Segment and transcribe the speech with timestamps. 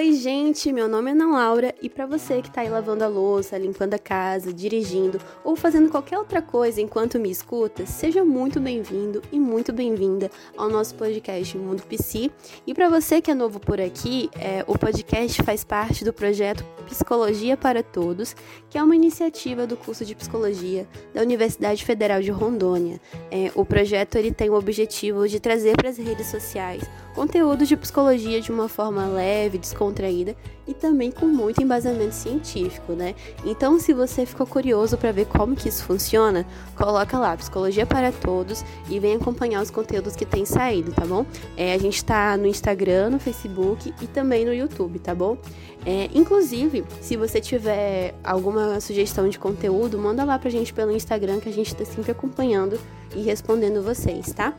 [0.00, 3.06] Oi, gente, meu nome é Ana Laura e para você que está aí lavando a
[3.06, 8.58] louça, limpando a casa, dirigindo ou fazendo qualquer outra coisa enquanto me escuta, seja muito
[8.58, 12.30] bem-vindo e muito bem-vinda ao nosso podcast Mundo PC.
[12.66, 16.64] E para você que é novo por aqui, é, o podcast faz parte do projeto
[16.86, 18.34] Psicologia para Todos,
[18.70, 22.98] que é uma iniciativa do curso de Psicologia da Universidade Federal de Rondônia.
[23.30, 26.84] É, o projeto ele tem o objetivo de trazer para as redes sociais
[27.20, 30.34] conteúdos de psicologia de uma forma leve, descontraída
[30.66, 33.14] e também com muito embasamento científico, né?
[33.44, 38.10] Então, se você ficou curioso para ver como que isso funciona, coloca lá Psicologia para
[38.10, 41.26] Todos e vem acompanhar os conteúdos que tem saído, tá bom?
[41.58, 45.36] É, a gente está no Instagram, no Facebook e também no YouTube, tá bom?
[45.84, 51.38] É, inclusive, se você tiver alguma sugestão de conteúdo, manda lá pra gente pelo Instagram
[51.38, 52.80] que a gente está sempre acompanhando
[53.14, 54.54] e respondendo vocês, tá?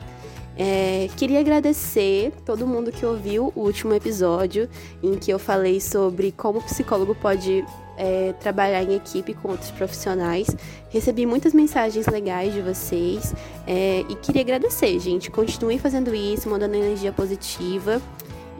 [0.63, 4.69] É, queria agradecer todo mundo que ouviu o último episódio
[5.01, 7.65] em que eu falei sobre como o psicólogo pode
[7.97, 10.55] é, trabalhar em equipe com outros profissionais.
[10.91, 13.33] Recebi muitas mensagens legais de vocês
[13.65, 15.31] é, e queria agradecer, gente.
[15.31, 17.99] Continue fazendo isso, mandando energia positiva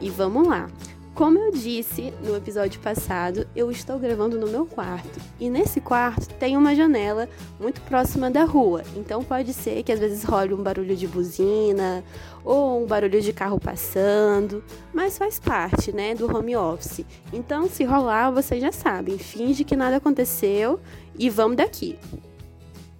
[0.00, 0.68] e vamos lá.
[1.14, 5.20] Como eu disse no episódio passado, eu estou gravando no meu quarto.
[5.38, 7.28] E nesse quarto tem uma janela
[7.60, 8.82] muito próxima da rua.
[8.96, 12.02] Então pode ser que às vezes role um barulho de buzina
[12.42, 17.04] ou um barulho de carro passando, mas faz parte, né, do home office.
[17.30, 20.80] Então, se rolar, vocês já sabem, finge que nada aconteceu
[21.18, 21.98] e vamos daqui.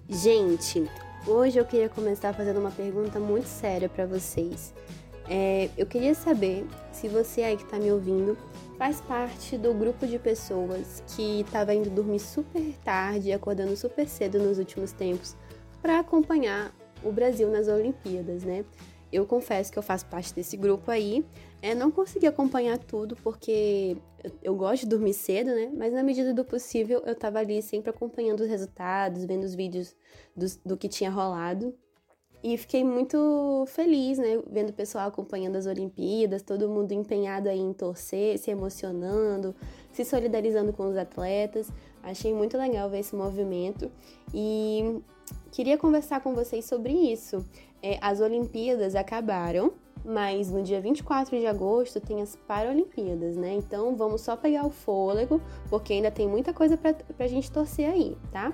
[0.07, 0.87] Gente,
[1.25, 4.71] hoje eu queria começar fazendo uma pergunta muito séria para vocês.
[5.29, 8.37] É, eu queria saber se você aí que está me ouvindo
[8.77, 14.07] faz parte do grupo de pessoas que estava indo dormir super tarde e acordando super
[14.07, 15.35] cedo nos últimos tempos
[15.81, 18.65] para acompanhar o Brasil nas Olimpíadas, né?
[19.11, 21.23] Eu confesso que eu faço parte desse grupo aí.
[21.61, 23.95] É, não consegui acompanhar tudo porque
[24.41, 25.71] eu, gosto de dormir cedo, né?
[25.77, 29.95] Mas na medida do possível eu estava ali sempre acompanhando os resultados, vendo os vídeos
[30.35, 31.75] do, do que tinha rolado.
[32.43, 37.59] E fiquei muito feliz, né, vendo o pessoal acompanhando as Olimpíadas, todo mundo empenhado aí
[37.59, 39.55] em torcer, se emocionando,
[39.93, 41.71] se solidarizando com os atletas.
[42.03, 43.89] Achei muito legal ver esse movimento
[44.33, 45.01] e
[45.51, 47.45] queria conversar com vocês sobre isso.
[47.81, 49.71] É, as Olimpíadas acabaram,
[50.03, 53.53] mas no dia 24 de agosto tem as Paralimpíadas, né?
[53.53, 57.89] Então vamos só pegar o fôlego, porque ainda tem muita coisa pra, pra gente torcer
[57.89, 58.53] aí, tá?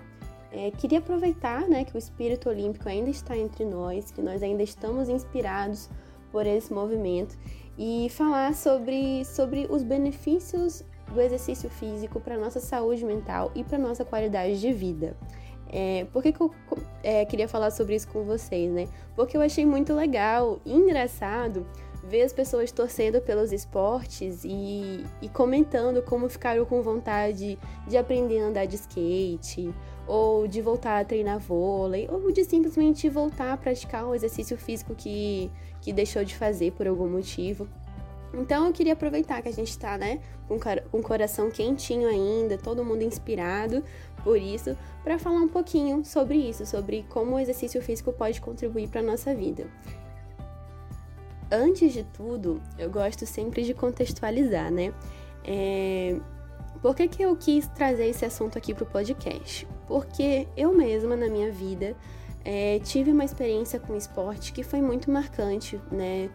[0.52, 4.64] É, queria aproveitar né, que o espírito olímpico ainda está entre nós, que nós ainda
[4.64, 5.90] estamos inspirados
[6.32, 7.38] por esse movimento
[7.78, 10.84] e falar sobre, sobre os benefícios
[11.14, 15.16] do exercício físico para nossa saúde mental e para nossa qualidade de vida.
[15.72, 16.52] É, por que, que eu
[17.04, 18.88] é, queria falar sobre isso com vocês, né?
[19.16, 21.66] Porque eu achei muito legal e engraçado
[22.09, 28.40] ver as pessoas torcendo pelos esportes e, e comentando como ficaram com vontade de aprender
[28.40, 29.72] a andar de skate,
[30.08, 34.96] ou de voltar a treinar vôlei, ou de simplesmente voltar a praticar um exercício físico
[34.96, 37.68] que, que deixou de fazer por algum motivo.
[38.34, 42.58] Então eu queria aproveitar que a gente está, né, com, com o coração quentinho ainda,
[42.58, 43.84] todo mundo inspirado
[44.24, 48.88] por isso, para falar um pouquinho sobre isso, sobre como o exercício físico pode contribuir
[48.88, 49.68] para a nossa vida.
[51.52, 54.94] Antes de tudo, eu gosto sempre de contextualizar, né?
[55.44, 56.20] É...
[56.82, 59.68] Por que, que eu quis trazer esse assunto aqui para o podcast?
[59.88, 61.96] Porque eu mesma, na minha vida,
[62.46, 66.30] é, tive uma experiência com esporte que foi muito marcante, né?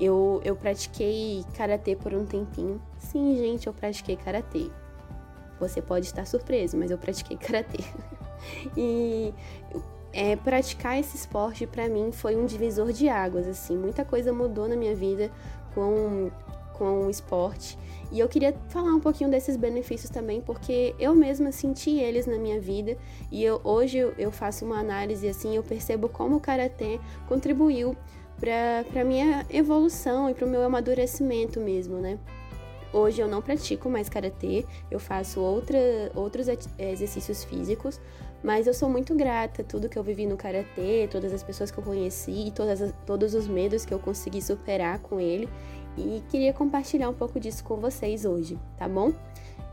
[0.00, 2.80] Eu, eu pratiquei karatê por um tempinho.
[2.98, 4.70] Sim, gente, eu pratiquei karatê.
[5.60, 7.84] Você pode estar surpreso, mas eu pratiquei karatê.
[8.76, 9.32] e
[10.18, 14.66] é, praticar esse esporte para mim foi um divisor de águas, assim, muita coisa mudou
[14.66, 15.30] na minha vida
[15.72, 16.28] com,
[16.72, 17.78] com o esporte.
[18.10, 22.36] E eu queria falar um pouquinho desses benefícios também, porque eu mesma senti eles na
[22.36, 22.98] minha vida
[23.30, 26.98] e eu, hoje eu faço uma análise assim, eu percebo como o karatê
[27.28, 27.96] contribuiu
[28.40, 32.18] para minha evolução e para o meu amadurecimento mesmo, né?
[32.92, 35.78] Hoje eu não pratico mais karatê, eu faço outra,
[36.14, 36.48] outros
[36.78, 38.00] exercícios físicos,
[38.42, 41.78] mas eu sou muito grata tudo que eu vivi no karatê, todas as pessoas que
[41.78, 45.48] eu conheci, todas as, todos os medos que eu consegui superar com ele,
[45.96, 49.12] e queria compartilhar um pouco disso com vocês hoje, tá bom?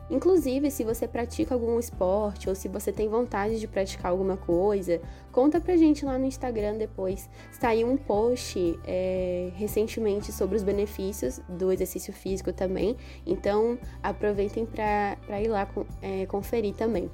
[0.10, 5.02] Inclusive, se você pratica algum esporte ou se você tem vontade de praticar alguma coisa,
[5.32, 7.28] conta pra gente lá no Instagram depois.
[7.52, 12.96] Saiu um post é, recentemente sobre os benefícios do exercício físico também,
[13.26, 15.68] então aproveitem para ir lá
[16.04, 17.10] é, conferir também.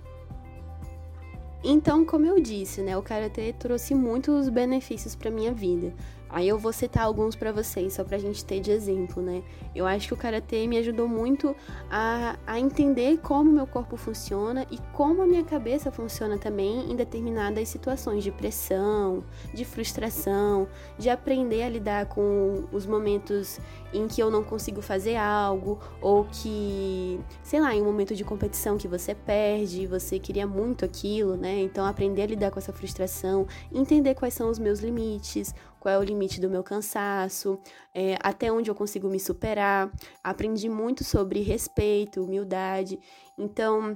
[1.63, 5.93] Então, como eu disse, né, o karatê trouxe muitos benefícios para minha vida.
[6.31, 9.43] Aí eu vou citar alguns para vocês, só pra gente ter de exemplo, né?
[9.75, 11.53] Eu acho que o karatê me ajudou muito
[11.89, 16.95] a, a entender como meu corpo funciona e como a minha cabeça funciona também em
[16.95, 19.23] determinadas situações de pressão,
[19.53, 20.67] de frustração,
[20.97, 23.59] de aprender a lidar com os momentos
[23.93, 28.23] em que eu não consigo fazer algo ou que, sei lá, em um momento de
[28.23, 31.59] competição que você perde, você queria muito aquilo, né?
[31.61, 35.97] Então aprender a lidar com essa frustração, entender quais são os meus limites, qual é
[35.97, 37.59] o limite do meu cansaço,
[37.93, 39.91] é, até onde eu consigo me superar.
[40.23, 42.99] Aprendi muito sobre respeito, humildade.
[43.35, 43.95] Então,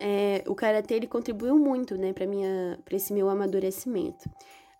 [0.00, 4.30] é, o karatê ele contribuiu muito, né, para minha, para esse meu amadurecimento.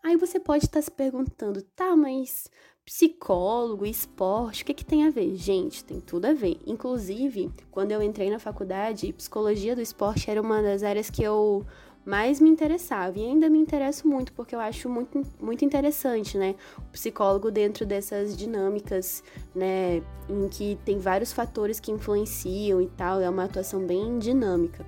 [0.00, 2.48] Aí você pode estar se perguntando, tá, mas
[2.84, 5.34] psicólogo, esporte, o que, que tem a ver?
[5.34, 6.60] Gente, tem tudo a ver.
[6.64, 11.66] Inclusive, quando eu entrei na faculdade, psicologia do esporte era uma das áreas que eu
[12.06, 13.18] mais me interessava.
[13.18, 16.54] E ainda me interesso muito, porque eu acho muito, muito interessante, né?
[16.78, 20.00] O psicólogo dentro dessas dinâmicas, né?
[20.28, 24.86] Em que tem vários fatores que influenciam e tal, é uma atuação bem dinâmica.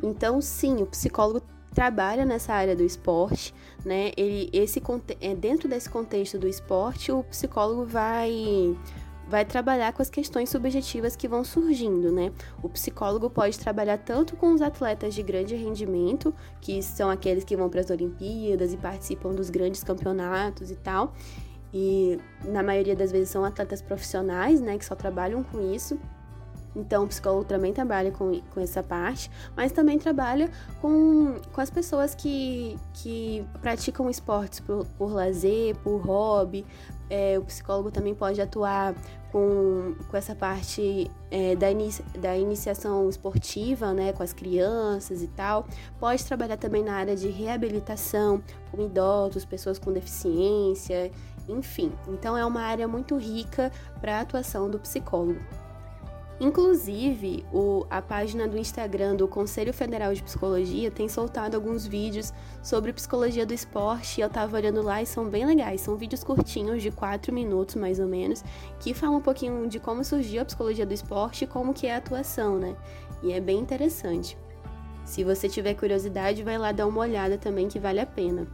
[0.00, 1.42] Então, sim, o psicólogo
[1.74, 3.52] trabalha nessa área do esporte,
[3.84, 4.12] né?
[4.16, 4.80] Ele, esse,
[5.20, 8.76] é, dentro desse contexto do esporte, o psicólogo vai
[9.34, 12.30] vai trabalhar com as questões subjetivas que vão surgindo, né?
[12.62, 17.56] O psicólogo pode trabalhar tanto com os atletas de grande rendimento, que são aqueles que
[17.56, 21.14] vão para as Olimpíadas e participam dos grandes campeonatos e tal,
[21.72, 25.98] e na maioria das vezes são atletas profissionais, né, que só trabalham com isso.
[26.76, 30.50] Então, o psicólogo também trabalha com, com essa parte, mas também trabalha
[30.80, 36.66] com, com as pessoas que, que praticam esportes por, por lazer, por hobby,
[37.10, 38.94] é, o psicólogo também pode atuar
[39.30, 41.66] com, com essa parte é, da,
[42.20, 45.66] da iniciação esportiva, né, com as crianças e tal.
[45.98, 51.10] Pode trabalhar também na área de reabilitação, com idosos, pessoas com deficiência,
[51.48, 51.92] enfim.
[52.08, 55.40] Então, é uma área muito rica para a atuação do psicólogo.
[56.44, 62.34] Inclusive, o, a página do Instagram do Conselho Federal de Psicologia tem soltado alguns vídeos
[62.62, 65.80] sobre psicologia do esporte eu tava olhando lá e são bem legais.
[65.80, 68.44] São vídeos curtinhos, de 4 minutos mais ou menos,
[68.78, 71.94] que falam um pouquinho de como surgiu a psicologia do esporte e como que é
[71.94, 72.76] a atuação, né?
[73.22, 74.36] E é bem interessante.
[75.02, 78.46] Se você tiver curiosidade, vai lá dar uma olhada também que vale a pena.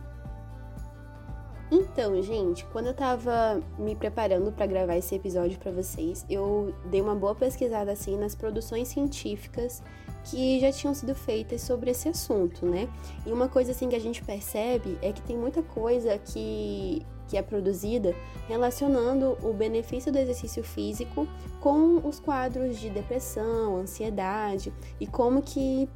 [1.71, 7.01] Então, gente, quando eu tava me preparando para gravar esse episódio para vocês, eu dei
[7.01, 9.81] uma boa pesquisada assim nas produções científicas
[10.25, 12.89] que já tinham sido feitas sobre esse assunto, né?
[13.25, 17.37] E uma coisa assim que a gente percebe é que tem muita coisa que que
[17.37, 18.13] é produzida
[18.49, 21.29] relacionando o benefício do exercício físico
[21.61, 25.89] com os quadros de depressão, ansiedade e como que,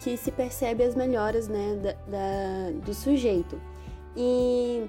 [0.00, 3.58] que se percebe as melhoras né, da, da do sujeito.
[4.14, 4.86] E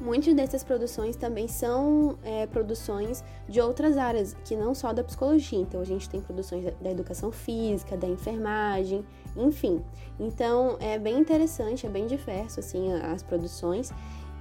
[0.00, 5.58] Muitas dessas produções também são é, produções de outras áreas, que não só da psicologia.
[5.58, 9.04] Então, a gente tem produções da educação física, da enfermagem,
[9.36, 9.82] enfim.
[10.18, 13.92] Então, é bem interessante, é bem diverso, assim, as produções.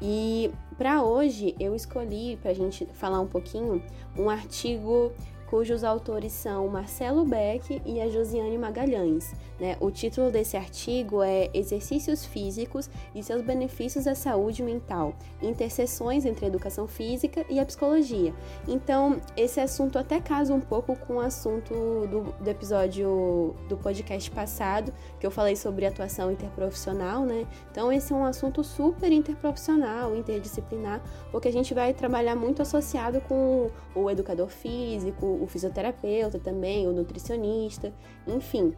[0.01, 3.81] E para hoje, eu escolhi, para a gente falar um pouquinho,
[4.17, 5.11] um artigo
[5.53, 9.35] cujos autores são Marcelo Beck e a Josiane Magalhães.
[9.59, 9.77] Né?
[9.79, 16.45] O título desse artigo é Exercícios Físicos e seus benefícios à saúde mental, interseções entre
[16.45, 18.33] a educação física e a psicologia.
[18.67, 21.71] Então, esse assunto até casa um pouco com o assunto
[22.07, 24.91] do, do episódio do podcast passado,
[25.23, 27.47] que eu falei sobre atuação interprofissional, né?
[27.71, 31.01] Então, esse é um assunto super interprofissional, interdisciplinar,
[31.31, 36.91] porque a gente vai trabalhar muito associado com o educador físico, o fisioterapeuta também, o
[36.91, 37.93] nutricionista,
[38.27, 38.75] enfim.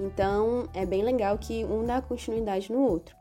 [0.00, 3.14] Então, é bem legal que um dá continuidade no outro.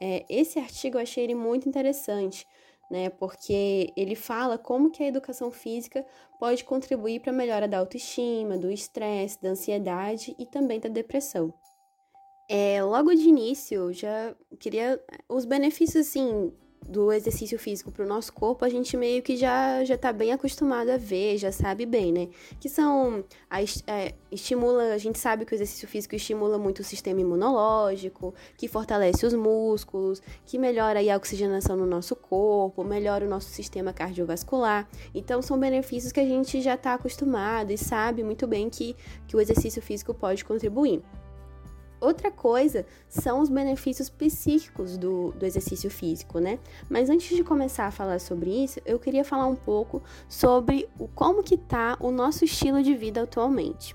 [0.00, 2.48] É, esse artigo eu achei ele muito interessante,
[2.90, 3.10] né?
[3.10, 6.04] Porque ele fala como que a educação física
[6.40, 11.54] pode contribuir para a melhora da autoestima, do estresse, da ansiedade e também da depressão.
[12.48, 16.52] É, logo de início, já queria os benefícios assim
[16.86, 20.32] do exercício físico para o nosso corpo, a gente meio que já já está bem
[20.32, 22.28] acostumado a ver, já sabe bem, né?
[22.60, 26.84] Que são a, é, estimula, a gente sabe que o exercício físico estimula muito o
[26.84, 33.28] sistema imunológico, que fortalece os músculos, que melhora a oxigenação no nosso corpo, melhora o
[33.28, 34.88] nosso sistema cardiovascular.
[35.14, 38.96] Então são benefícios que a gente já está acostumado e sabe muito bem que,
[39.26, 41.02] que o exercício físico pode contribuir.
[42.02, 46.58] Outra coisa são os benefícios psíquicos do, do exercício físico, né?
[46.90, 51.06] Mas antes de começar a falar sobre isso, eu queria falar um pouco sobre o,
[51.06, 53.94] como que tá o nosso estilo de vida atualmente.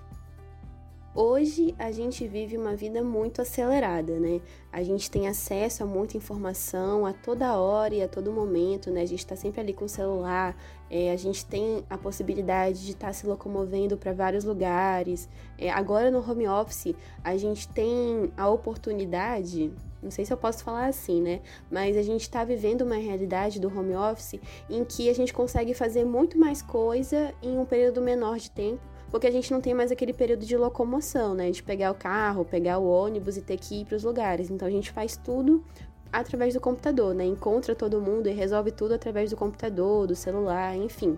[1.14, 4.40] Hoje a gente vive uma vida muito acelerada, né?
[4.72, 9.02] A gente tem acesso a muita informação a toda hora e a todo momento, né?
[9.02, 10.56] A gente está sempre ali com o celular,
[10.90, 15.28] é, a gente tem a possibilidade de estar tá se locomovendo para vários lugares.
[15.58, 20.64] É, agora no home office a gente tem a oportunidade, não sei se eu posso
[20.64, 21.42] falar assim, né?
[21.70, 24.40] Mas a gente está vivendo uma realidade do home office
[24.70, 28.82] em que a gente consegue fazer muito mais coisa em um período menor de tempo
[29.10, 31.50] porque a gente não tem mais aquele período de locomoção, né?
[31.50, 34.50] De pegar o carro, pegar o ônibus e ter que ir para os lugares.
[34.50, 35.64] Então a gente faz tudo
[36.12, 37.26] através do computador, né?
[37.26, 41.18] Encontra todo mundo e resolve tudo através do computador, do celular, enfim.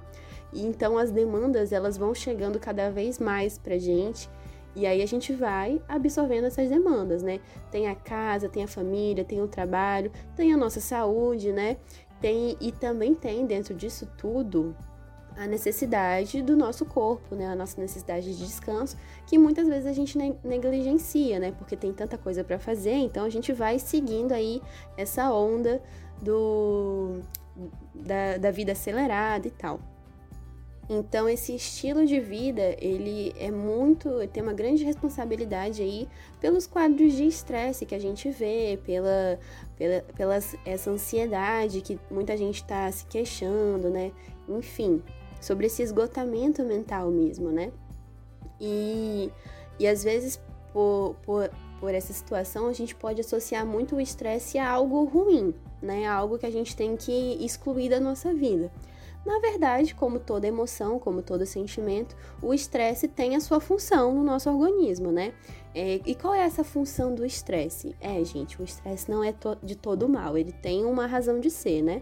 [0.51, 4.29] E então as demandas elas vão chegando cada vez mais pra gente.
[4.75, 7.39] E aí a gente vai absorvendo essas demandas, né?
[7.72, 11.77] Tem a casa, tem a família, tem o trabalho, tem a nossa saúde, né?
[12.22, 14.75] Tem e também tem dentro disso tudo
[15.39, 17.48] a necessidade do nosso corpo, né?
[17.48, 21.53] A nossa necessidade de descanso, que muitas vezes a gente negligencia, né?
[21.53, 24.62] Porque tem tanta coisa para fazer, então a gente vai seguindo aí
[24.98, 25.81] essa onda
[26.22, 27.22] do
[27.96, 29.79] da, da vida acelerada e tal.
[30.89, 36.10] Então esse estilo de vida, ele é muito, tem uma grande responsabilidade aí
[36.41, 39.39] pelos quadros de estresse que a gente vê, pela,
[39.77, 44.12] pela, pela essa ansiedade que muita gente está se queixando, né?
[44.50, 45.01] Enfim,
[45.39, 47.72] sobre esse esgotamento mental mesmo, né?
[48.60, 49.31] E,
[49.79, 50.41] e às vezes,
[50.74, 55.53] por, por, por essa situação, a gente pode associar muito o estresse a algo ruim,
[55.81, 56.08] né?
[56.08, 58.72] Algo que a gente tem que excluir da nossa vida.
[59.25, 64.24] Na verdade, como toda emoção, como todo sentimento, o estresse tem a sua função no
[64.24, 65.34] nosso organismo, né?
[65.75, 67.96] É, e qual é essa função do estresse?
[68.00, 71.51] É, gente, o estresse não é to de todo mal, ele tem uma razão de
[71.51, 72.01] ser, né?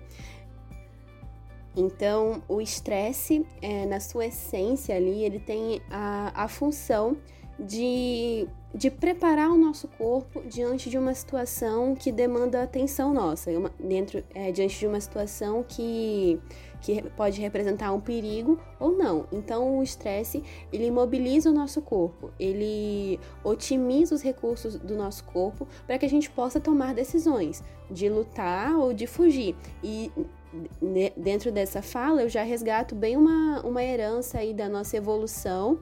[1.78, 7.16] Então, o estresse, é, na sua essência ali, ele tem a, a função
[7.60, 13.72] de, de preparar o nosso corpo diante de uma situação que demanda atenção nossa, uma,
[13.80, 16.40] dentro, é, diante de uma situação que,
[16.82, 19.26] que pode representar um perigo ou não.
[19.32, 25.68] Então, o estresse, ele mobiliza o nosso corpo, ele otimiza os recursos do nosso corpo
[25.86, 29.56] para que a gente possa tomar decisões de lutar ou de fugir.
[29.84, 30.12] E
[31.16, 35.80] dentro dessa fala, eu já resgato bem uma, uma herança aí da nossa evolução.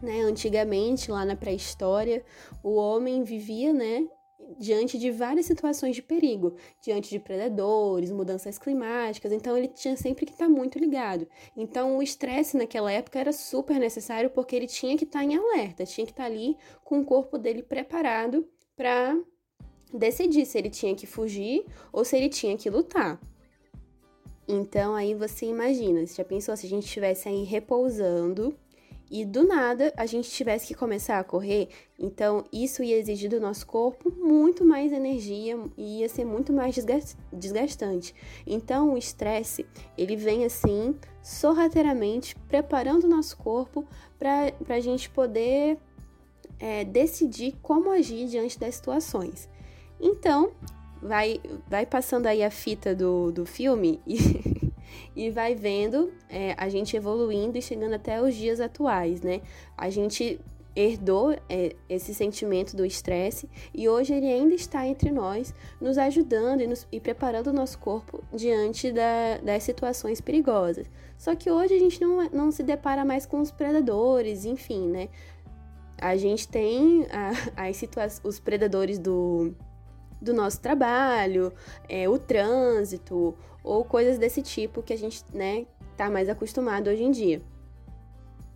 [0.00, 0.22] Né?
[0.22, 2.24] Antigamente, lá na pré-história,
[2.62, 4.06] o homem vivia né,
[4.58, 10.26] diante de várias situações de perigo, diante de predadores, mudanças climáticas, então ele tinha sempre
[10.26, 11.26] que estar tá muito ligado.
[11.56, 15.36] Então o estresse naquela época era super necessário porque ele tinha que estar tá em
[15.36, 19.18] alerta, tinha que estar tá ali com o corpo dele preparado para
[19.92, 23.20] decidir se ele tinha que fugir ou se ele tinha que lutar.
[24.48, 28.56] Então aí você imagina, você já pensou se a gente estivesse aí repousando
[29.10, 33.40] e do nada a gente tivesse que começar a correr, então isso ia exigir do
[33.40, 36.76] nosso corpo muito mais energia e ia ser muito mais
[37.32, 38.14] desgastante.
[38.46, 39.66] Então o estresse,
[39.98, 43.84] ele vem assim, sorrateiramente, preparando o nosso corpo
[44.18, 45.78] para a gente poder
[46.60, 49.48] é, decidir como agir diante das situações.
[50.00, 50.52] Então,
[51.02, 54.16] vai, vai passando aí a fita do, do filme e,
[55.14, 59.40] e vai vendo é, a gente evoluindo e chegando até os dias atuais, né?
[59.76, 60.40] A gente
[60.74, 66.60] herdou é, esse sentimento do estresse e hoje ele ainda está entre nós, nos ajudando
[66.60, 70.88] e, nos, e preparando o nosso corpo diante da, das situações perigosas.
[71.18, 75.08] Só que hoje a gente não, não se depara mais com os predadores, enfim, né?
[76.00, 79.54] A gente tem a, as os predadores do,
[80.20, 81.52] do nosso trabalho,
[81.88, 87.02] é, o trânsito ou coisas desse tipo que a gente, né, tá mais acostumado hoje
[87.02, 87.42] em dia.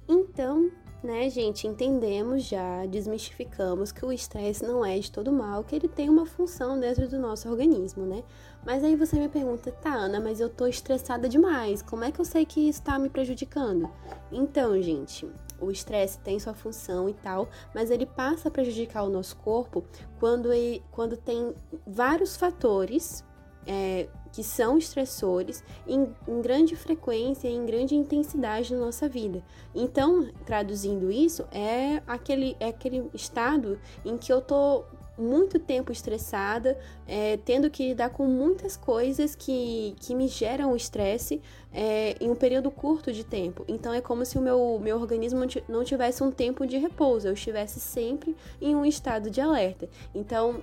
[0.08, 0.70] Então,
[1.04, 5.87] né, gente, entendemos já, desmistificamos que o estresse não é de todo mal, que ele
[5.87, 8.25] tem uma função dentro do nosso organismo, né?
[8.64, 12.20] Mas aí você me pergunta, tá, Ana, mas eu tô estressada demais, como é que
[12.20, 13.90] eu sei que isso tá me prejudicando?
[14.32, 15.28] Então, gente,
[15.61, 19.84] o estresse tem sua função e tal, mas ele passa a prejudicar o nosso corpo
[20.18, 21.54] quando, ele, quando tem
[21.87, 23.23] vários fatores
[23.66, 29.42] é, que são estressores em, em, grande frequência, em grande intensidade na nossa vida.
[29.75, 34.85] Então, traduzindo isso, é aquele, é aquele estado em que eu tô
[35.16, 41.40] muito tempo estressada, é, tendo que lidar com muitas coisas que, que me geram estresse
[41.73, 43.64] é, em um período curto de tempo.
[43.68, 47.35] Então é como se o meu, meu organismo não tivesse um tempo de repouso, eu
[47.35, 49.88] estivesse sempre em um estado de alerta.
[50.14, 50.62] Então,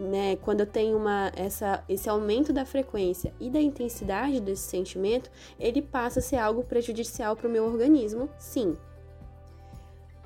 [0.00, 5.30] né, quando eu tenho uma, essa, esse aumento da frequência e da intensidade desse sentimento,
[5.58, 8.76] ele passa a ser algo prejudicial para o meu organismo, sim.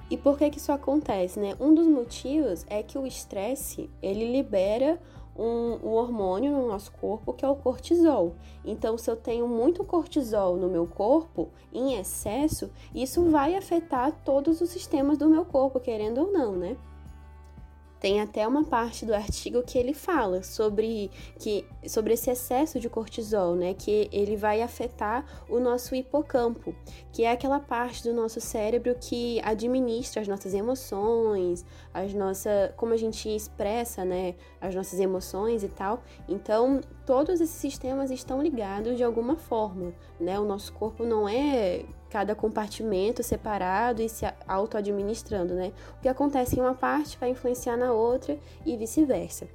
[0.09, 1.57] E por que que isso acontece, né?
[1.59, 5.01] Um dos motivos é que o estresse, ele libera
[5.37, 8.35] um, um, hormônio no nosso corpo que é o cortisol.
[8.65, 14.61] Então, se eu tenho muito cortisol no meu corpo, em excesso, isso vai afetar todos
[14.61, 16.77] os sistemas do meu corpo, querendo ou não, né?
[18.05, 22.87] Tem até uma parte do artigo que ele fala sobre, que, sobre esse excesso de
[22.87, 23.73] cortisol, né?
[23.73, 26.75] Que ele vai afetar o nosso hipocampo,
[27.11, 32.93] que é aquela parte do nosso cérebro que administra as nossas emoções, as nossas, como
[32.93, 34.35] a gente expressa, né?
[34.61, 36.03] As nossas emoções e tal.
[36.29, 40.39] Então, todos esses sistemas estão ligados de alguma forma, né?
[40.39, 45.73] O nosso corpo não é cada compartimento separado e se auto-administrando, né?
[45.99, 49.49] O que acontece em uma parte vai influenciar na outra e vice-versa.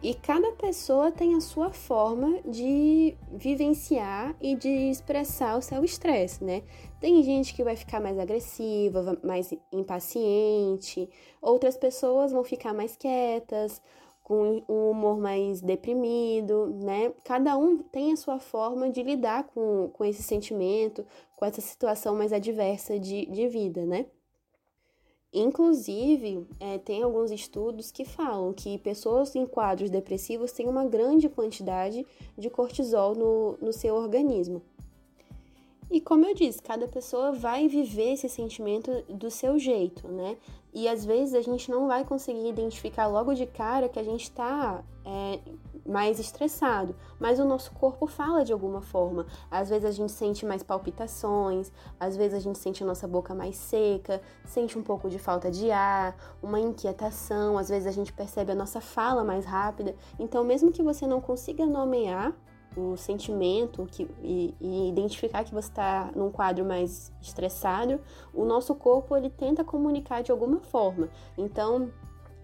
[0.00, 6.44] E cada pessoa tem a sua forma de vivenciar e de expressar o seu estresse,
[6.44, 6.62] né?
[7.00, 11.10] Tem gente que vai ficar mais agressiva, mais impaciente,
[11.42, 13.82] outras pessoas vão ficar mais quietas,
[14.28, 17.10] com um humor mais deprimido, né?
[17.24, 21.02] Cada um tem a sua forma de lidar com, com esse sentimento,
[21.34, 24.04] com essa situação mais adversa de, de vida, né?
[25.32, 31.26] Inclusive, é, tem alguns estudos que falam que pessoas em quadros depressivos têm uma grande
[31.30, 32.06] quantidade
[32.36, 34.62] de cortisol no, no seu organismo.
[35.90, 40.36] E como eu disse, cada pessoa vai viver esse sentimento do seu jeito, né?
[40.72, 44.24] E às vezes a gente não vai conseguir identificar logo de cara que a gente
[44.24, 45.40] está é,
[45.86, 49.26] mais estressado, mas o nosso corpo fala de alguma forma.
[49.50, 53.34] Às vezes a gente sente mais palpitações, às vezes a gente sente a nossa boca
[53.34, 58.12] mais seca, sente um pouco de falta de ar, uma inquietação, às vezes a gente
[58.12, 59.96] percebe a nossa fala mais rápida.
[60.18, 62.34] Então, mesmo que você não consiga nomear
[62.78, 68.00] o sentimento que, e, e identificar que você está num quadro mais estressado,
[68.32, 71.08] o nosso corpo ele tenta comunicar de alguma forma.
[71.36, 71.90] Então,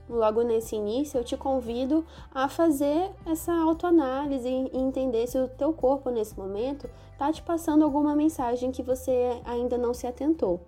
[0.09, 5.73] logo nesse início, eu te convido a fazer essa autoanálise e entender se o teu
[5.73, 10.61] corpo nesse momento está te passando alguma mensagem que você ainda não se atentou.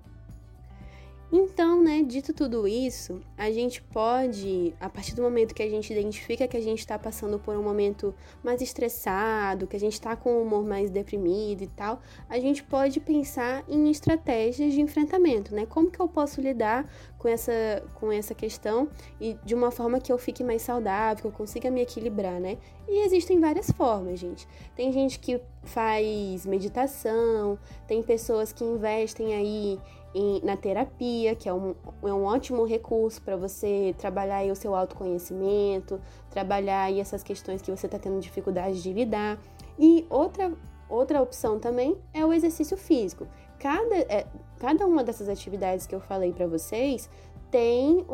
[1.33, 5.93] Então, né, dito tudo isso, a gente pode, a partir do momento que a gente
[5.93, 10.15] identifica que a gente está passando por um momento mais estressado, que a gente está
[10.15, 15.53] com o humor mais deprimido e tal, a gente pode pensar em estratégias de enfrentamento,
[15.53, 15.67] né?
[15.67, 18.89] Como que eu posso lidar com essa, com essa questão
[19.21, 22.59] e de uma forma que eu fique mais saudável, que eu consiga me equilibrar, né?
[22.89, 24.47] E existem várias formas, gente.
[24.75, 29.81] Tem gente que faz meditação, tem pessoas que investem aí
[30.15, 34.57] em, na terapia, que é um, é um ótimo recurso para você trabalhar aí o
[34.57, 36.01] seu autoconhecimento,
[36.31, 39.39] trabalhar aí essas questões que você está tendo dificuldade de lidar.
[39.79, 40.53] E outra,
[40.89, 43.27] outra opção também é o exercício físico.
[43.59, 44.27] Cada, é,
[44.59, 47.09] cada uma dessas atividades que eu falei para vocês
[47.51, 48.05] tem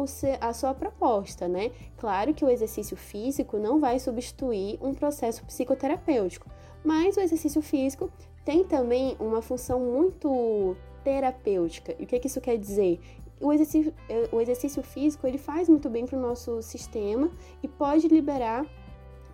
[0.41, 1.71] a sua proposta, né?
[1.97, 6.49] Claro que o exercício físico não vai substituir um processo psicoterapêutico,
[6.85, 8.11] mas o exercício físico
[8.45, 11.95] tem também uma função muito terapêutica.
[11.99, 13.01] E o que, que isso quer dizer?
[13.41, 13.93] O exercício,
[14.31, 17.31] o exercício físico ele faz muito bem para o nosso sistema
[17.63, 18.65] e pode liberar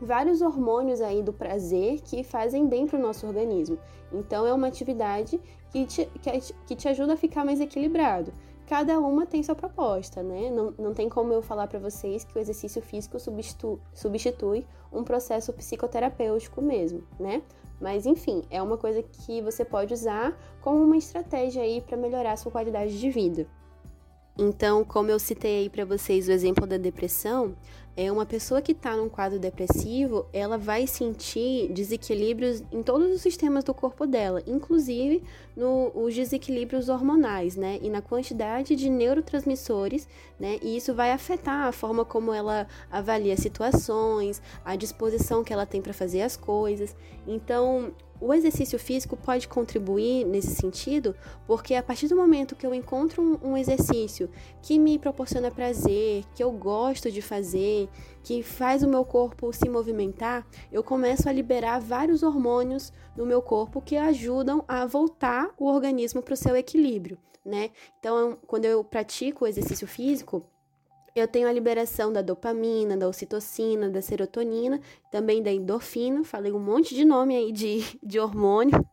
[0.00, 3.78] vários hormônios aí do prazer que fazem bem para o nosso organismo.
[4.12, 8.32] Então é uma atividade que te, que, que te ajuda a ficar mais equilibrado.
[8.66, 10.50] Cada uma tem sua proposta, né?
[10.50, 15.02] Não, não tem como eu falar para vocês que o exercício físico substitu, substitui um
[15.02, 17.42] processo psicoterapêutico mesmo, né?
[17.80, 22.32] Mas enfim, é uma coisa que você pode usar como uma estratégia aí para melhorar
[22.32, 23.46] a sua qualidade de vida.
[24.38, 27.56] Então, como eu citei aí para vocês o exemplo da depressão,
[27.96, 33.20] é uma pessoa que está num quadro depressivo, ela vai sentir desequilíbrios em todos os
[33.20, 35.24] sistemas do corpo dela, inclusive
[35.56, 37.80] nos desequilíbrios hormonais, né?
[37.82, 40.06] E na quantidade de neurotransmissores,
[40.38, 40.60] né?
[40.62, 45.82] E isso vai afetar a forma como ela avalia situações, a disposição que ela tem
[45.82, 46.94] para fazer as coisas.
[47.26, 51.14] Então, o exercício físico pode contribuir nesse sentido,
[51.46, 54.30] porque a partir do momento que eu encontro um, exercício
[54.62, 57.88] que me proporciona prazer, que eu gosto de fazer,
[58.22, 63.40] que faz o meu corpo se movimentar, eu começo a liberar vários hormônios no meu
[63.40, 67.70] corpo que ajudam a voltar o organismo para o seu equilíbrio, né?
[67.98, 70.44] Então, quando eu pratico o exercício físico,
[71.18, 76.24] eu tenho a liberação da dopamina, da ocitocina, da serotonina, também da endorfina.
[76.24, 78.84] Falei um monte de nome aí de, de hormônio.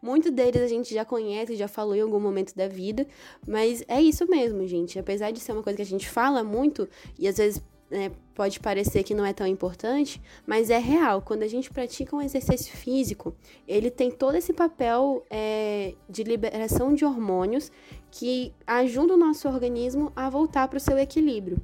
[0.00, 3.06] Muitos deles a gente já conhece, já falou em algum momento da vida,
[3.46, 4.98] mas é isso mesmo, gente.
[4.98, 6.88] Apesar de ser uma coisa que a gente fala muito
[7.18, 11.22] e às vezes né, pode parecer que não é tão importante, mas é real.
[11.22, 13.34] Quando a gente pratica um exercício físico,
[13.66, 17.72] ele tem todo esse papel é, de liberação de hormônios
[18.10, 21.60] que ajudam o nosso organismo a voltar para o seu equilíbrio.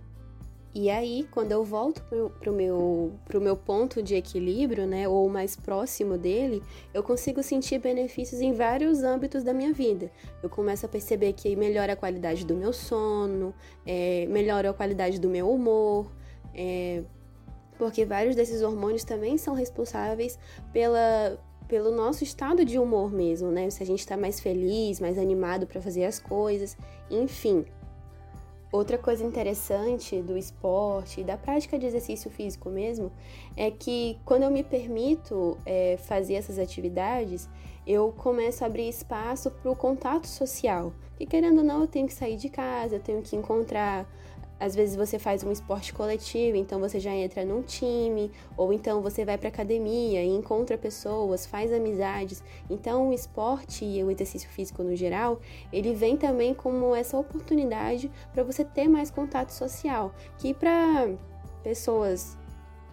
[0.74, 5.28] E aí, quando eu volto para o meu, pro meu ponto de equilíbrio, né, ou
[5.28, 6.60] mais próximo dele,
[6.92, 10.10] eu consigo sentir benefícios em vários âmbitos da minha vida.
[10.42, 13.54] Eu começo a perceber que melhora a qualidade do meu sono,
[13.86, 16.10] é, melhora a qualidade do meu humor,
[16.52, 17.04] é,
[17.78, 20.36] porque vários desses hormônios também são responsáveis
[20.72, 23.70] pela, pelo nosso estado de humor mesmo, né?
[23.70, 26.76] Se a gente está mais feliz, mais animado para fazer as coisas,
[27.08, 27.64] enfim.
[28.74, 33.12] Outra coisa interessante do esporte da prática de exercício físico mesmo
[33.56, 37.48] é que quando eu me permito é, fazer essas atividades,
[37.86, 40.92] eu começo a abrir espaço para o contato social.
[41.20, 44.12] E querendo ou não, eu tenho que sair de casa, eu tenho que encontrar
[44.64, 49.02] às vezes você faz um esporte coletivo, então você já entra num time, ou então
[49.02, 52.42] você vai para academia e encontra pessoas, faz amizades.
[52.70, 55.38] Então o esporte e o exercício físico no geral,
[55.70, 61.10] ele vem também como essa oportunidade para você ter mais contato social, que para
[61.62, 62.38] pessoas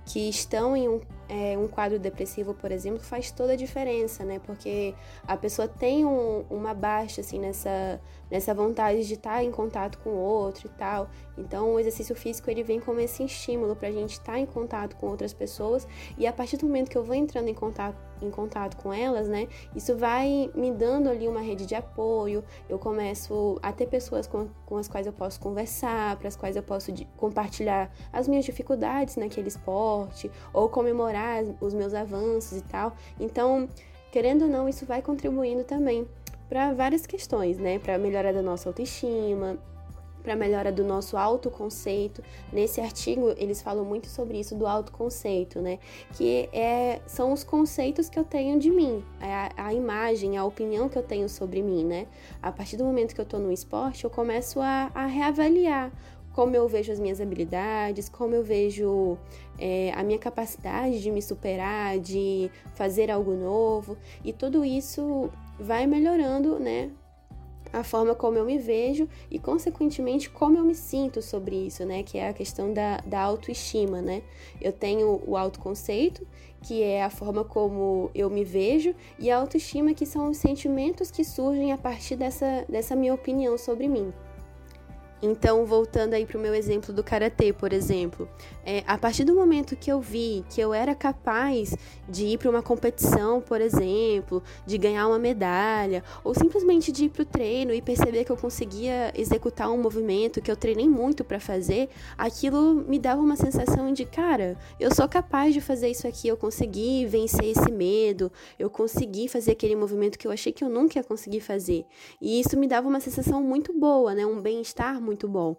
[0.06, 1.00] que estão em um,
[1.32, 4.42] é, um, quadro depressivo, por exemplo, faz toda a diferença, né?
[4.46, 4.94] Porque
[5.26, 10.10] a pessoa tem um, uma baixa, assim, nessa, nessa vontade de estar em contato com
[10.10, 11.10] o outro e tal.
[11.38, 14.98] Então, o exercício físico, ele vem como esse estímulo para a gente estar em contato
[14.98, 15.88] com outras pessoas.
[16.18, 19.30] E a partir do momento que eu vou entrando em contato, em contato com elas,
[19.30, 19.48] né?
[19.74, 22.44] Isso vai me dando ali uma rede de apoio.
[22.68, 26.58] Eu começo a ter pessoas com, com as quais eu posso conversar, para as quais
[26.58, 31.21] eu posso de, compartilhar as minhas dificuldades naquele esporte, ou comemorar
[31.60, 32.96] os meus avanços e tal.
[33.20, 33.68] Então,
[34.12, 36.08] querendo ou não, isso vai contribuindo também
[36.50, 37.80] para várias questões, né?
[37.80, 39.58] Para melhorar da nossa autoestima,
[40.22, 42.24] para melhora do nosso autoconceito.
[42.52, 45.80] Nesse artigo, eles falam muito sobre isso do autoconceito, né?
[46.14, 50.46] Que é, são os conceitos que eu tenho de mim, é a, a imagem, a
[50.46, 52.08] opinião que eu tenho sobre mim, né?
[52.42, 55.92] A partir do momento que eu tô no esporte, eu começo a, a reavaliar
[56.34, 59.18] como eu vejo as minhas habilidades, como eu vejo
[59.58, 65.86] é, a minha capacidade de me superar, de fazer algo novo, e tudo isso vai
[65.86, 66.92] melhorando, né,
[67.74, 72.04] a forma como eu me vejo e, consequentemente, como eu me sinto sobre isso, né?
[72.04, 74.22] Que é a questão da, da autoestima, né?
[74.60, 76.28] Eu tenho o autoconceito,
[76.62, 81.10] que é a forma como eu me vejo, e a autoestima, que são os sentimentos
[81.10, 84.14] que surgem a partir dessa, dessa minha opinião sobre mim.
[85.22, 88.28] Então, voltando aí para o meu exemplo do karatê, por exemplo,
[88.66, 91.76] é, a partir do momento que eu vi que eu era capaz
[92.10, 97.10] de ir para uma competição, por exemplo, de ganhar uma medalha, ou simplesmente de ir
[97.10, 101.24] para o treino e perceber que eu conseguia executar um movimento que eu treinei muito
[101.24, 106.08] para fazer, aquilo me dava uma sensação de, cara, eu sou capaz de fazer isso
[106.08, 110.64] aqui, eu consegui vencer esse medo, eu consegui fazer aquele movimento que eu achei que
[110.64, 111.86] eu nunca ia conseguir fazer.
[112.20, 114.26] E isso me dava uma sensação muito boa, né?
[114.26, 115.58] Um bem-estar muito muito bom.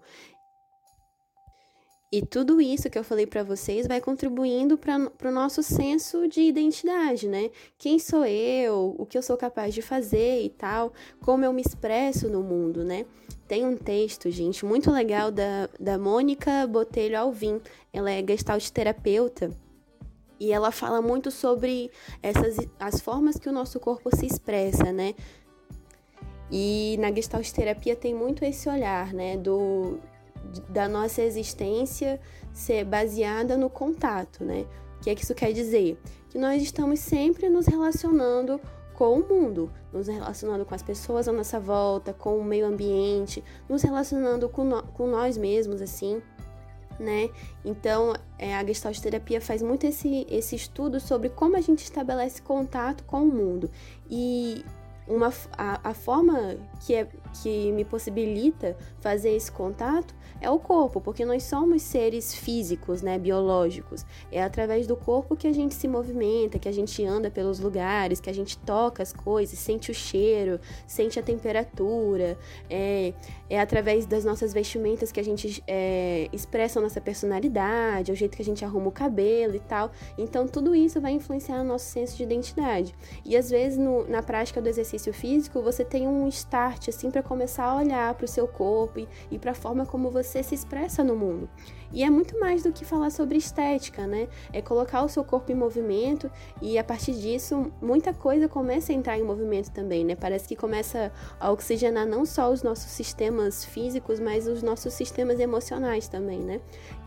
[2.11, 6.43] E tudo isso que eu falei para vocês vai contribuindo para o nosso senso de
[6.43, 7.51] identidade, né?
[7.79, 11.63] Quem sou eu, o que eu sou capaz de fazer e tal, como eu me
[11.63, 13.07] expresso no mundo, né?
[13.49, 17.63] Tem um texto, gente, muito legal da, da Mônica Botelho Alvim.
[17.91, 19.51] Ela é gestalt terapeuta
[20.39, 21.91] e ela fala muito sobre
[22.23, 25.15] essas as formas que o nosso corpo se expressa, né?
[26.53, 29.99] E na Gestalt terapia tem muito esse olhar, né, do
[30.69, 32.21] da nossa existência
[32.53, 34.67] ser baseada no contato, né?
[34.99, 35.99] O que é que isso quer dizer?
[36.29, 38.61] Que nós estamos sempre nos relacionando
[38.93, 43.43] com o mundo, nos relacionando com as pessoas à nossa volta, com o meio ambiente,
[43.67, 46.21] nos relacionando com, no, com nós mesmos, assim,
[47.01, 47.31] né?
[47.65, 52.43] Então, é, a Gestalt terapia faz muito esse, esse estudo sobre como a gente estabelece
[52.43, 53.71] contato com o mundo.
[54.11, 54.65] E
[55.07, 57.07] uma, a, a forma que, é,
[57.41, 63.19] que me possibilita fazer esse contato é o corpo, porque nós somos seres físicos, né,
[63.19, 64.05] biológicos.
[64.31, 68.21] É através do corpo que a gente se movimenta, que a gente anda pelos lugares,
[68.21, 72.37] que a gente toca as coisas, sente o cheiro, sente a temperatura.
[72.69, 73.15] É,
[73.49, 78.37] é através das nossas vestimentas que a gente é, expressa a nossa personalidade, o jeito
[78.37, 79.93] que a gente arruma o cabelo e tal.
[80.19, 82.95] Então, tudo isso vai influenciar o nosso senso de identidade.
[83.25, 87.22] E às vezes, no, na prática do exercício físico, você tem um start, assim, para
[87.23, 90.55] começar a olhar para o seu corpo e, e para a forma como você se
[90.55, 91.49] expressa no mundo.
[91.93, 94.27] E é muito mais do que falar sobre estética, né?
[94.53, 96.31] É colocar o seu corpo em movimento
[96.61, 100.17] e a partir disso muita coisa começa a entrar em movimento também, né?
[100.17, 105.39] Parece que começa a oxigenar não só os nossos sistemas físicos, mas os nossos sistemas
[105.39, 106.61] emocionais também, né?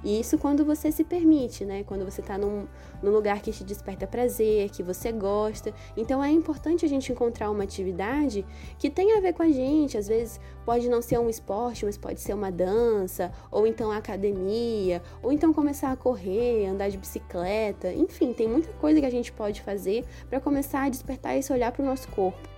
[0.04, 1.84] E isso quando você se permite, né?
[1.84, 2.68] Quando você tá num,
[3.02, 5.74] num lugar que te desperta prazer, que você gosta.
[5.98, 8.46] Então é importante a gente encontrar uma atividade
[8.78, 9.98] que tenha a ver com a gente.
[10.06, 13.98] Às vezes pode não ser um esporte, mas pode ser uma dança, ou então a
[13.98, 17.92] academia, ou então começar a correr, andar de bicicleta.
[17.92, 21.72] Enfim, tem muita coisa que a gente pode fazer para começar a despertar esse olhar
[21.72, 22.55] para o nosso corpo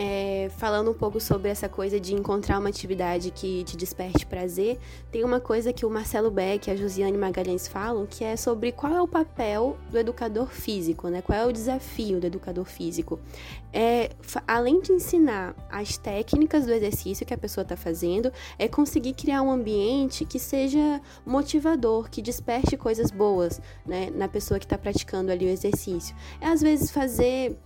[0.00, 4.78] é, falando um pouco sobre essa coisa de encontrar uma atividade que te desperte prazer,
[5.10, 8.70] tem uma coisa que o Marcelo Beck e a Josiane Magalhães falam, que é sobre
[8.70, 11.20] qual é o papel do educador físico, né?
[11.20, 13.18] Qual é o desafio do educador físico?
[13.72, 14.10] É,
[14.46, 19.42] além de ensinar as técnicas do exercício que a pessoa está fazendo, é conseguir criar
[19.42, 24.10] um ambiente que seja motivador, que desperte coisas boas, né?
[24.14, 26.14] Na pessoa que está praticando ali o exercício.
[26.40, 27.58] É às vezes fazer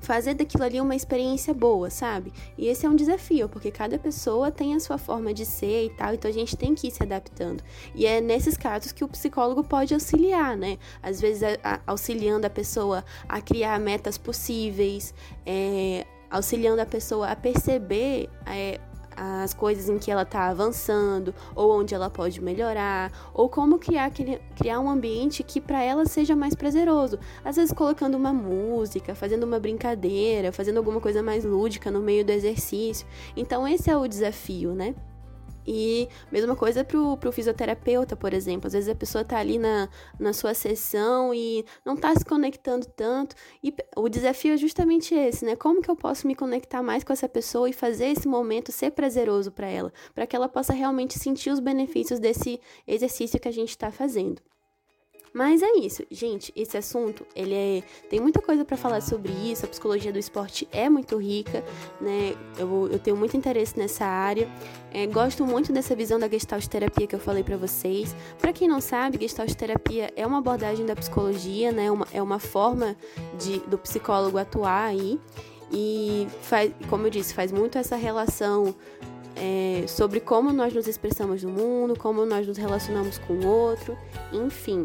[0.00, 2.32] fazer daquilo ali uma experiência boa, sabe?
[2.56, 5.90] E esse é um desafio, porque cada pessoa tem a sua forma de ser e
[5.90, 7.62] tal, então a gente tem que ir se adaptando.
[7.94, 10.78] E é nesses casos que o psicólogo pode auxiliar, né?
[11.02, 17.28] Às vezes a, a, auxiliando a pessoa a criar metas possíveis, é, auxiliando a pessoa
[17.28, 18.80] a perceber é,
[19.18, 24.10] as coisas em que ela está avançando, ou onde ela pode melhorar, ou como criar,
[24.56, 27.18] criar um ambiente que para ela seja mais prazeroso.
[27.44, 32.24] Às vezes colocando uma música, fazendo uma brincadeira, fazendo alguma coisa mais lúdica no meio
[32.24, 33.06] do exercício.
[33.36, 34.94] Então esse é o desafio, né?
[35.70, 38.68] E mesma coisa pro, pro fisioterapeuta, por exemplo.
[38.68, 39.86] Às vezes a pessoa tá ali na,
[40.18, 43.36] na sua sessão e não tá se conectando tanto.
[43.62, 45.54] E o desafio é justamente esse, né?
[45.56, 48.92] Como que eu posso me conectar mais com essa pessoa e fazer esse momento ser
[48.92, 53.52] prazeroso para ela, para que ela possa realmente sentir os benefícios desse exercício que a
[53.52, 54.40] gente está fazendo.
[55.32, 56.52] Mas é isso, gente.
[56.56, 59.64] Esse assunto, ele é, tem muita coisa para falar sobre isso.
[59.64, 61.64] A psicologia do esporte é muito rica,
[62.00, 62.34] né?
[62.58, 64.48] Eu, eu tenho muito interesse nessa área.
[64.92, 68.14] É, gosto muito dessa visão da Gestalt terapia que eu falei para vocês.
[68.38, 71.90] Para quem não sabe, Gestalt terapia é uma abordagem da psicologia, né?
[71.90, 72.96] Uma, é uma forma
[73.38, 75.20] de, do psicólogo atuar aí.
[75.70, 78.74] E faz, como eu disse, faz muito essa relação
[79.36, 83.96] é, sobre como nós nos expressamos no mundo, como nós nos relacionamos com o outro,
[84.32, 84.84] enfim.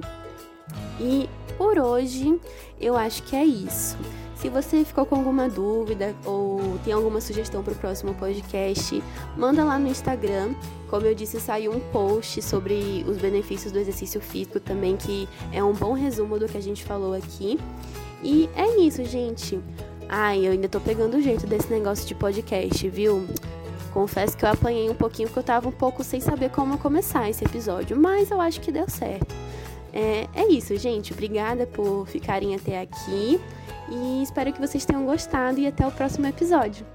[0.99, 2.39] E por hoje
[2.79, 3.97] eu acho que é isso.
[4.43, 9.01] Se você ficou com alguma dúvida ou tem alguma sugestão para o próximo podcast,
[9.38, 10.53] manda lá no Instagram.
[10.89, 15.63] Como eu disse, saiu um post sobre os benefícios do exercício físico também, que é
[15.63, 17.57] um bom resumo do que a gente falou aqui.
[18.21, 19.62] E é isso, gente.
[20.09, 23.25] Ai, eu ainda tô pegando o jeito desse negócio de podcast, viu?
[23.93, 27.29] Confesso que eu apanhei um pouquinho porque eu tava um pouco sem saber como começar
[27.29, 29.33] esse episódio, mas eu acho que deu certo.
[29.93, 31.13] É, é isso, gente.
[31.13, 33.39] Obrigada por ficarem até aqui
[33.89, 36.86] e espero que vocês tenham gostado e até o próximo episódio.